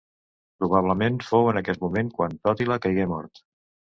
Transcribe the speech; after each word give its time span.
Probablement 0.61 1.19
fou 1.27 1.49
en 1.51 1.59
aquest 1.61 1.83
moment 1.85 2.11
quan 2.17 2.35
Tòtila 2.47 2.79
caigué 2.87 3.09
mort. 3.15 3.45